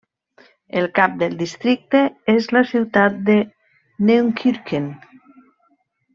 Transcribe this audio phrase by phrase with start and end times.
[0.79, 2.01] El cap del districte
[2.35, 3.37] és la ciutat de
[4.09, 4.89] Neunkirchen.